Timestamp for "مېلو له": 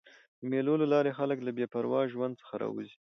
0.51-0.87